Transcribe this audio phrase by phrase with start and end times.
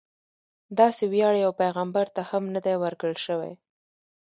[0.79, 3.53] داسې ویاړ یو پیغمبر ته هم نه دی ورکړل شوی.